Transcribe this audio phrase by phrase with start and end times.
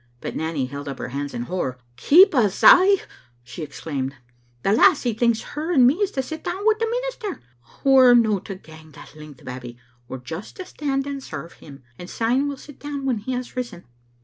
[0.21, 2.97] "But Nanny held up her hands in horror." Keep us a'!"
[3.43, 4.15] she exclaimed;"
[4.63, 7.39] the lassie thinks her and me is to sit down wi' the minister!
[7.83, 9.45] We're no to gang that length.
[9.45, 9.77] Babbie;
[10.07, 13.55] we're just to stand and serve him, and syne we'll sit down when he has
[13.55, 13.83] risen."